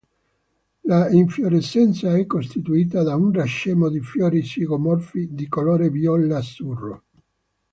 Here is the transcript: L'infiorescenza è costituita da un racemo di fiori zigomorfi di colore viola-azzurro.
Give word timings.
L'infiorescenza 0.83 2.17
è 2.17 2.25
costituita 2.25 3.03
da 3.03 3.13
un 3.15 3.31
racemo 3.31 3.87
di 3.87 3.99
fiori 3.99 4.41
zigomorfi 4.41 5.27
di 5.35 5.47
colore 5.47 5.91
viola-azzurro. 5.91 7.03